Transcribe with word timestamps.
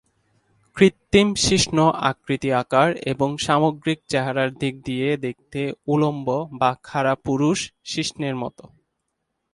কৃত্রিম 0.77 1.29
শিশ্ন 1.41 1.77
আকৃতি-আকার, 2.09 2.89
এবং 3.05 3.29
সামগ্রিক 3.37 3.99
চেহারার 4.09 4.49
দিক 4.53 4.73
দিয়ে 4.83 5.07
দেখতে 5.17 5.61
উলম্ব 5.87 6.27
বা 6.59 6.71
খাড়া 6.83 7.13
পুরুষ 7.25 7.59
শিশ্নের 7.85 8.35
মতো। 8.35 8.63